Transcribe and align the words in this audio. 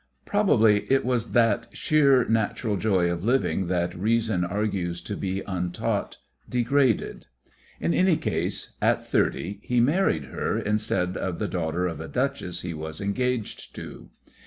Probably 0.25 0.91
it 0.91 1.05
was 1.05 1.31
that 1.33 1.67
sheer 1.77 2.25
natural 2.25 2.75
joy 2.75 3.11
of 3.11 3.23
living 3.23 3.67
that 3.67 3.93
reason 3.93 4.43
argues 4.43 4.99
to 5.01 5.15
be 5.15 5.43
untaught, 5.45 6.17
degraded. 6.49 7.27
In 7.79 7.93
any 7.93 8.17
case 8.17 8.73
at 8.81 9.05
thirty 9.05 9.59
he 9.61 9.79
married 9.79 10.23
her 10.23 10.57
instead 10.57 11.15
of 11.17 11.37
the 11.37 11.47
daughter 11.47 11.85
of 11.85 12.01
a 12.01 12.07
duchess 12.07 12.61
he 12.63 12.73
was 12.73 12.99
engaged 12.99 13.75
to. 13.75 14.09